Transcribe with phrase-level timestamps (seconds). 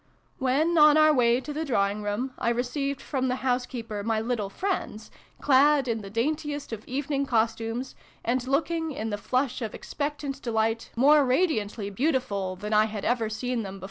[0.47, 4.49] "When, on our way to the drawing room, I received from the housekeeper my little
[4.49, 7.93] friends, clad in the daintiest of evening costumes,
[8.25, 13.29] and looking, in the flush of expectant delight, more radiantly beautiful than I had ever
[13.29, 13.79] seen them 152 SYLVIE AND BRUNO CONCLUDED.